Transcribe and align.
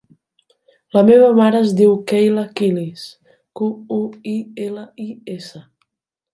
La 0.95 1.03
meva 1.09 1.27
mare 1.39 1.59
es 1.65 1.73
diu 1.81 1.93
Keyla 2.13 2.47
Quilis: 2.61 3.05
cu, 3.61 3.71
u, 4.01 4.01
i, 4.35 4.37
ela, 4.67 4.91
i, 5.09 5.11
essa. 5.39 5.67